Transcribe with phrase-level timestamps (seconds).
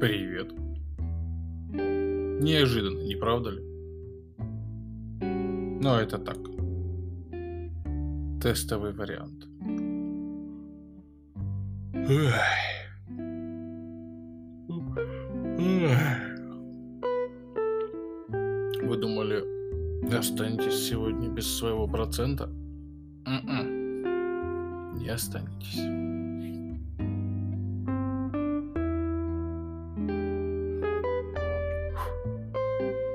[0.00, 0.52] Привет.
[1.72, 3.60] Неожиданно, не правда ли?
[5.20, 6.38] Но это так.
[8.40, 9.44] Тестовый вариант.
[18.84, 19.42] Вы думали,
[20.16, 22.44] останетесь сегодня без своего процента?
[23.26, 24.94] М-м.
[24.98, 25.97] Не останетесь.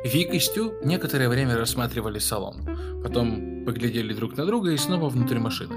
[0.04, 2.56] Вик и Стю некоторое время рассматривали салон.
[3.02, 5.76] Потом поглядели друг на друга и снова внутрь машины.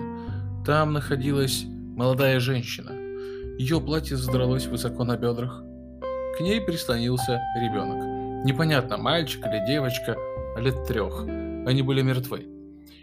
[0.64, 2.90] Там находилась молодая женщина.
[3.56, 5.62] Ее платье задралось высоко на бедрах.
[6.36, 8.44] К ней прислонился ребенок.
[8.44, 10.16] Непонятно, мальчик или девочка,
[10.58, 11.24] лет трех.
[11.66, 12.48] Они были мертвы.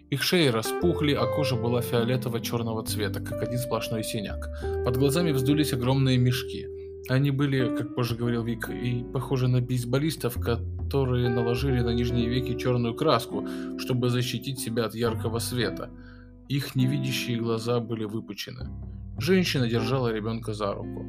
[0.10, 4.50] Их шеи распухли, а кожа была фиолетово-черного цвета, как один сплошной синяк.
[4.86, 6.68] Под глазами вздулись огромные мешки.
[7.10, 10.36] Они были, как позже говорил Вик, и похожи на бейсболистов,
[10.94, 13.48] которые наложили на нижние веки черную краску,
[13.80, 15.90] чтобы защитить себя от яркого света.
[16.50, 18.70] Их невидящие глаза были выпучены.
[19.18, 21.04] Женщина держала ребенка за руку.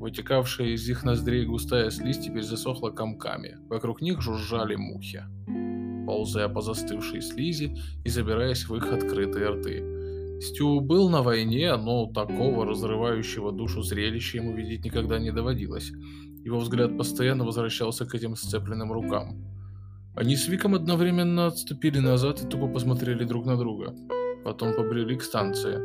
[0.00, 3.58] Вытекавшая из их ноздрей густая слизь теперь засохла комками.
[3.68, 5.22] Вокруг них жужжали мухи,
[6.06, 10.40] ползая по застывшей слизи и забираясь в их открытые рты.
[10.40, 15.92] Стю был на войне, но такого разрывающего душу зрелища ему видеть никогда не доводилось.
[16.44, 19.36] Его взгляд постоянно возвращался к этим сцепленным рукам.
[20.16, 23.94] Они с Виком одновременно отступили назад и тупо посмотрели друг на друга.
[24.44, 25.78] Потом побрели к станции.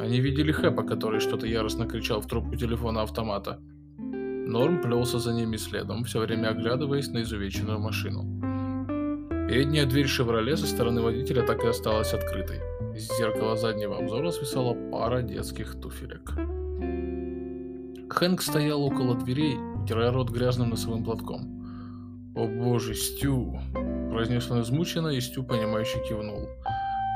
[0.00, 3.58] Они видели Хэпа, который что-то яростно кричал в трубку телефона автомата.
[3.98, 8.24] Норм плелся за ними следом, все время оглядываясь на изувеченную машину.
[9.48, 12.58] Передняя дверь «Шевроле» со стороны водителя так и осталась открытой.
[12.94, 16.32] Из зеркала заднего обзора свисала пара детских туфелек.
[18.10, 19.56] Хэнк стоял около дверей,
[19.88, 21.40] утирая рот грязным носовым платком.
[22.36, 23.58] «О боже, Стю!»–
[24.12, 26.46] произнес он измученно, и Стю, понимающе кивнул.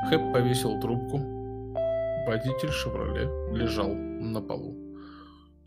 [0.09, 1.19] Хэп повесил трубку.
[2.27, 4.75] Водитель «Шевроле» лежал на полу.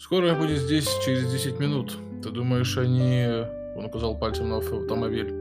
[0.00, 1.96] «Скорая будет здесь через 10 минут.
[2.24, 3.46] Ты думаешь, они...»
[3.76, 5.32] Он указал пальцем на автомобиль.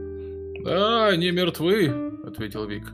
[0.64, 1.92] «Да, они мертвы»,—
[2.24, 2.92] ответил Вик.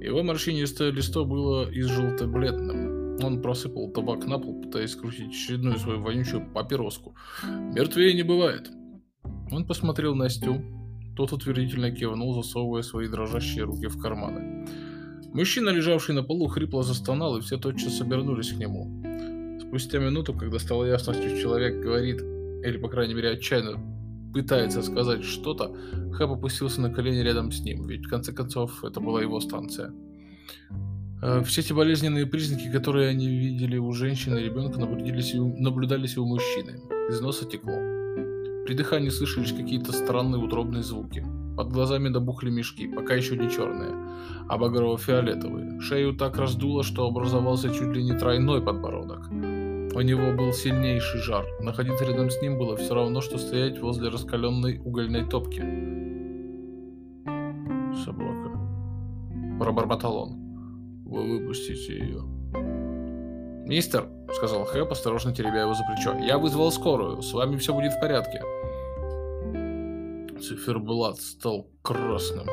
[0.00, 2.81] Его морщинистое листо было изжелто-бледным.
[3.20, 7.14] Он просыпал табак на пол, пытаясь скрутить очередную свою вонючую папироску.
[7.44, 8.70] Мертвее не бывает.
[9.50, 10.62] Он посмотрел на Стю.
[11.16, 14.66] Тот утвердительно кивнул, засовывая свои дрожащие руки в карманы.
[15.34, 19.02] Мужчина, лежавший на полу, хрипло застонал, и все тотчас обернулись к нему.
[19.60, 23.78] Спустя минуту, когда стало ясно, что человек говорит, или, по крайней мере, отчаянно
[24.32, 25.74] пытается сказать что-то,
[26.12, 29.92] Хэп опустился на колени рядом с ним, ведь в конце концов это была его станция.
[31.22, 36.20] Э, все эти болезненные признаки, которые они видели у женщины и ребенка, наблюдались, наблюдались и
[36.20, 36.80] у мужчины.
[37.08, 37.74] Из носа текло.
[38.66, 41.24] При дыхании слышались какие-то странные утробные звуки.
[41.56, 43.92] Под глазами добухли мешки, пока еще не черные,
[44.48, 45.80] а багрово-фиолетовые.
[45.80, 49.28] Шею так раздуло, что образовался чуть ли не тройной подбородок.
[49.94, 51.44] У него был сильнейший жар.
[51.60, 55.60] Находиться рядом с ним было все равно, что стоять возле раскаленной угольной топки.
[58.04, 58.58] «Собака»,—
[59.60, 60.41] пробормотал он.
[61.12, 62.22] Вы выпустите ее.
[63.66, 67.92] «Мистер»,— сказал Хэп, осторожно теребя его за плечо,— «я вызвал скорую, с вами все будет
[67.92, 68.42] в порядке».
[70.40, 72.46] Циферблат стал красным.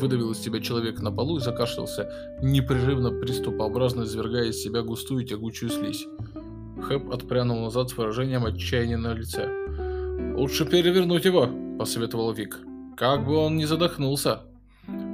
[0.00, 2.10] Выдавил из себя человек на полу и закашлялся,
[2.40, 6.06] непрерывно приступообразно извергая из себя густую тягучую слизь.
[6.80, 9.50] Хэп отпрянул назад с выражением отчаяния на лице.
[10.34, 11.46] «Лучше перевернуть его»,—
[11.78, 12.58] посоветовал Вик.
[12.96, 14.40] «Как бы он не задохнулся».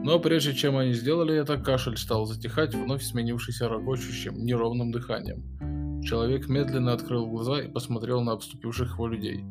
[0.04, 6.03] Но прежде чем они сделали это, кашель стал затихать, вновь сменившийся ракочущим, неровным дыханием.
[6.03, 9.44] Человек медленно открыл глаза и посмотрел на обступивших его людей.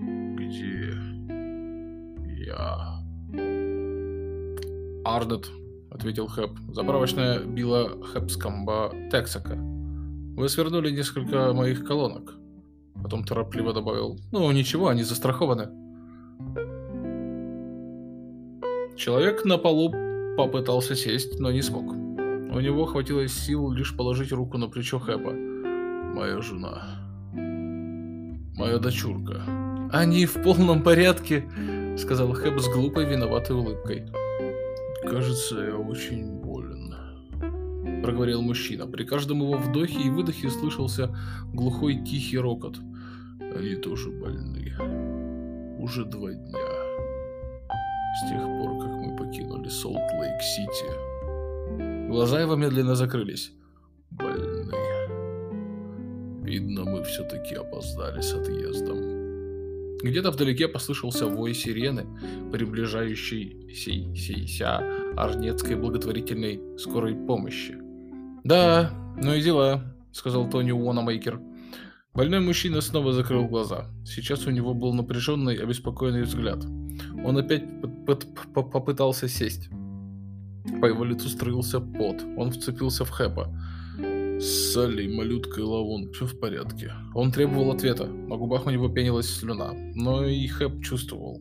[0.00, 0.94] «Где
[2.46, 3.02] я?»
[5.04, 5.50] «Ардет»,—
[5.90, 6.50] ответил Хэп.
[6.72, 9.56] «Заправочная била Хэпскомба Тексака.
[9.56, 12.34] Вы свернули несколько моих колонок».
[12.94, 14.18] Потом торопливо добавил.
[14.32, 15.68] «Ну, ничего, они застрахованы».
[18.96, 19.92] Человек на полу
[20.36, 21.92] попытался сесть, но не смог.
[21.92, 25.32] У него хватило сил лишь положить руку на плечо Хэпа.
[25.32, 27.00] «Моя жена.
[28.54, 29.42] Моя дочурка».
[29.90, 31.48] «Они в полном порядке»,—
[31.98, 34.04] сказал Хэп с глупой виноватой улыбкой.
[35.02, 36.94] «Кажется, я очень болен»,—
[38.02, 38.86] проговорил мужчина.
[38.86, 41.14] При каждом его вдохе и выдохе слышался
[41.52, 42.78] глухой тихий рокот.
[43.56, 44.74] «Они тоже больны.
[45.78, 47.11] Уже два дня»
[48.16, 52.08] с тех пор, как мы покинули Солт-Лейк-Сити.
[52.08, 53.52] Глаза его медленно закрылись.
[54.10, 54.76] Больны.
[56.42, 58.98] Видно, мы все-таки опоздали с отъездом.
[60.02, 62.06] Где-то вдалеке послышался вой сирены,
[62.50, 64.82] приближающейся
[65.16, 67.78] Арнецкой благотворительной скорой помощи.
[68.44, 71.40] «Да, ну и дела»,— сказал Тони Уономейкер.
[72.12, 73.86] Больной мужчина снова закрыл глаза.
[74.04, 76.62] Сейчас у него был напряженный, обеспокоенный взгляд.
[77.24, 77.64] Он опять
[78.54, 79.70] попытался сесть.
[80.80, 82.22] По его лицу струился пот.
[82.36, 83.48] Он вцепился в Хэпа.
[84.40, 86.92] Салли, малютка и Лавон, все в порядке.
[87.14, 88.06] Он требовал ответа.
[88.06, 89.72] На губах у него пенилась слюна.
[89.94, 91.40] Но и Хэп чувствовал,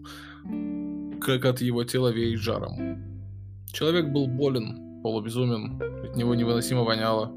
[1.20, 3.02] как от его тела веет жаром.
[3.74, 7.32] Человек был болен, полубезумен, от него невыносимо воняло.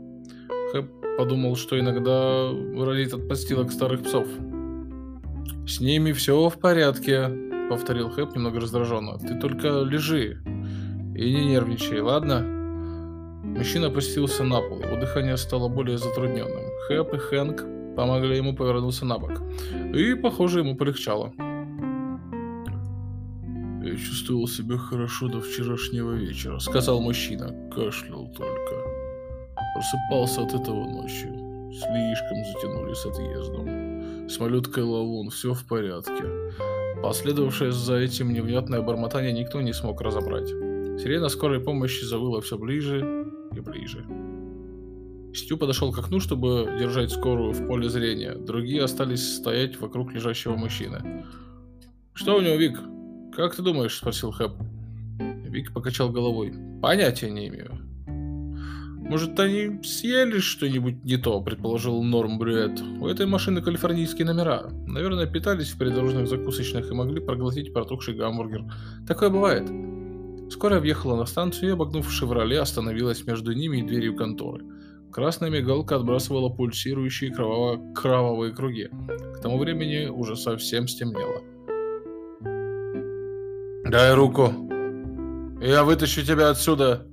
[0.72, 0.86] Хэп
[1.16, 4.26] подумал, что иногда родит от подстилок старых псов.
[5.66, 7.30] «С ними все в порядке»,—
[7.68, 9.18] повторил Хэп немного раздраженно.
[9.18, 10.38] «Ты только лежи
[11.16, 12.40] и не нервничай, ладно?»
[13.44, 16.64] Мужчина опустился на пол, его дыхание стало более затрудненным.
[16.88, 17.64] Хэп и Хэнк
[17.96, 19.32] помогли ему повернуться на бок.
[19.94, 21.32] И, похоже, ему полегчало.
[23.84, 27.54] «Я чувствовал себя хорошо до вчерашнего вечера»,— сказал мужчина.
[27.70, 28.74] Кашлял только.
[29.74, 31.44] Просыпался от этого ночью.
[31.70, 34.28] Слишком затянули с отъездом.
[34.28, 36.24] С малюткой Лавун все в порядке.
[37.04, 40.48] Последовавшее за этим невнятное бормотание никто не смог разобрать.
[40.48, 44.06] Сирена скорой помощи завыла все ближе и ближе.
[45.34, 48.34] Стю подошел к окну, чтобы держать скорую в поле зрения.
[48.34, 51.26] Другие остались стоять вокруг лежащего мужчины.
[52.14, 52.80] «Что у него, Вик?
[53.36, 54.52] Как ты думаешь?»– спросил Хэп.
[55.44, 56.54] Вик покачал головой.
[56.80, 57.73] «Понятия не имею».
[59.06, 62.80] «Может, они съели что-нибудь не то?»– предположил Норм Брюэт.
[63.00, 64.70] «У этой машины калифорнийские номера.
[64.86, 68.64] Наверное, питались в придорожных закусочных и могли проглотить протухший гамбургер.
[69.06, 69.70] Такое бывает».
[70.50, 74.64] Скоро въехала на станцию и, обогнув «Шевроле», остановилась между ними и дверью конторы.
[75.12, 78.88] Красная мигалка отбрасывала пульсирующие кроваво кровавые круги.
[79.36, 81.42] К тому времени уже совсем стемнело.
[83.84, 84.50] «Дай руку!
[85.62, 87.06] Я вытащу тебя отсюда!»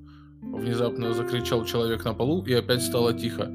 [0.61, 3.51] Внезапно закричал человек на полу, и опять стало тихо.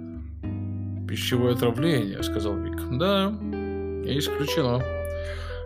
[1.09, 2.77] «Пищевое отравление»,— сказал Вик.
[2.99, 4.83] «Да, не исключено.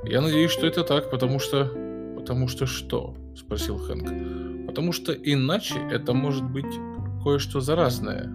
[0.05, 1.71] Я надеюсь, что это так, потому что
[2.21, 4.67] «Потому что что?»– спросил Хэнк.
[4.67, 6.79] «Потому что иначе это может быть
[7.25, 8.31] кое-что заразное».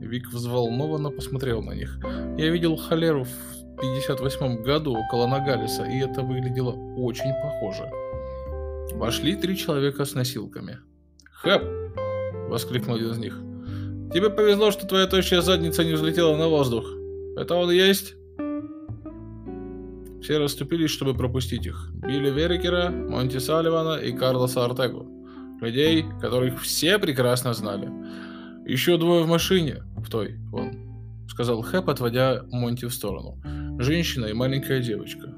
[0.00, 1.98] Вик взволнованно посмотрел на них.
[2.38, 7.90] «Я видел холеру в 58 году около Нагалиса, и это выглядело очень похоже».
[8.94, 10.78] Вошли три человека с носилками.
[11.32, 11.62] «Хэп!»–
[12.48, 13.38] воскликнул один из них.
[14.12, 16.86] «Тебе повезло, что твоя тощая задница не взлетела на воздух.
[17.36, 18.14] Это он есть?»
[20.22, 21.90] Все расступились, чтобы пропустить их.
[21.94, 25.06] Билли Верикера, Монти Салливана и Карлоса Артегу.
[25.60, 27.88] Людей, которых все прекрасно знали.
[28.66, 30.72] Еще двое в машине, в той, вон,
[31.28, 33.40] сказал Хэп, отводя Монти в сторону.
[33.78, 35.32] Женщина и маленькая девочка.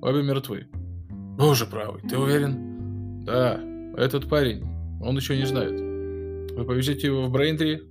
[0.00, 0.68] Обе мертвы.
[1.10, 3.22] Боже правый, ты уверен?
[3.24, 3.60] Да,
[3.98, 4.64] этот парень,
[5.02, 5.89] он еще не знает.
[6.60, 7.84] Вы повезете его в Брейнтри?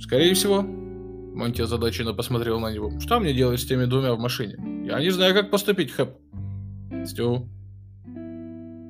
[0.00, 0.62] Скорее всего.
[0.62, 2.98] Монти озадаченно посмотрел на него.
[2.98, 4.56] Что мне делать с теми двумя в машине?
[4.84, 6.08] Я не знаю, как поступить, Хэп.
[7.06, 7.48] Стю.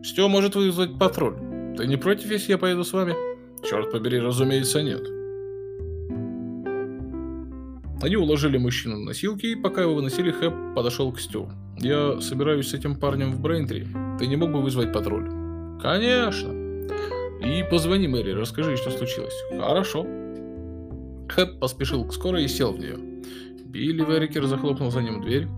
[0.02, 1.36] Стю может вызвать патруль.
[1.76, 3.14] Ты не против, если я поеду с вами?
[3.62, 5.02] Черт побери, разумеется, нет.
[8.00, 11.50] Они уложили мужчину на носилки, и пока его выносили, Хэп подошел к Стю.
[11.78, 13.86] «Я собираюсь с этим парнем в Брейнтри.
[14.18, 15.28] Ты не мог бы вызвать патруль?»
[15.82, 16.53] «Конечно!»
[17.40, 19.34] «И позвони Мэри, расскажи, что случилось».
[19.50, 20.06] «Хорошо».
[21.28, 22.96] Хэп поспешил к скорой и сел в нее.
[23.64, 25.48] Билли Верикер захлопнул за ним дверь,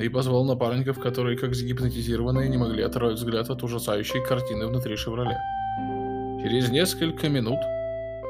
[0.00, 5.38] и позвал напарников, которые, как загипнотизированные, не могли оторвать взгляд от ужасающей картины внутри «Шевроле».
[6.42, 7.58] Через несколько минут,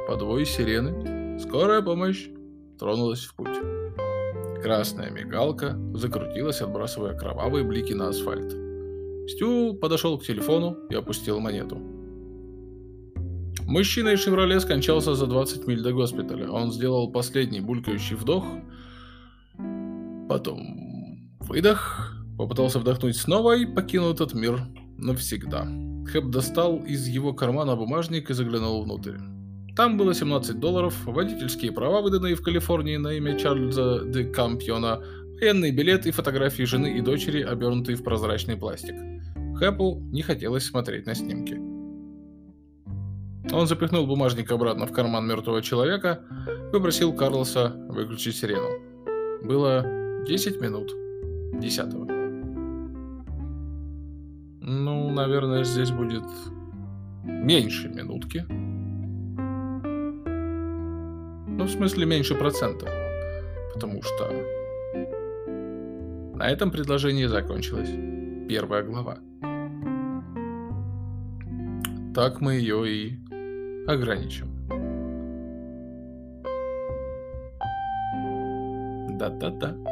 [0.07, 2.29] по двое сирены, скорая помощь
[2.79, 3.57] тронулась в путь.
[4.63, 8.53] Красная мигалка закрутилась, отбрасывая кровавые блики на асфальт.
[9.29, 11.81] Стю подошел к телефону и опустил монету.
[13.73, 16.51] Мужчина из «Шевроле» скончался за 20 миль до госпиталя.
[16.51, 18.45] Он сделал последний булькающий вдох,
[20.29, 22.15] потом Выдох.
[22.37, 24.61] Попытался вдохнуть снова и покинул этот мир
[24.99, 25.67] навсегда.
[26.07, 29.17] Хэп достал из его кармана бумажник и заглянул внутрь.
[29.75, 35.01] Там было 17 долларов, водительские права, выданные в Калифорнии на имя Чарльза де Кампьона,
[35.41, 38.97] военный билет и фотографии жены и дочери, обернутые в прозрачный пластик.
[39.57, 41.72] Хэпу не хотелось смотреть на снимки.
[43.53, 46.21] Он запихнул бумажник обратно в карман мертвого человека
[46.69, 48.69] и попросил Карлоса выключить сирену.
[49.43, 49.85] Было
[50.27, 50.91] 10 минут
[51.61, 52.07] десятого.
[54.63, 56.25] Ну, наверное, здесь будет
[57.25, 58.47] меньше минутки.
[61.49, 62.87] Ну, в смысле, меньше процента.
[63.75, 64.31] Потому что...
[66.37, 67.91] На этом предложение закончилась
[68.49, 69.19] первая глава.
[72.15, 73.22] Так мы ее и
[73.87, 74.49] ограничим.
[79.19, 79.92] Да-да-да.